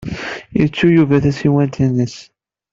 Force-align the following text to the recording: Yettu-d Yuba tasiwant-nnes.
Yettu-d 0.59 0.91
Yuba 0.95 1.23
tasiwant-nnes. 1.23 2.15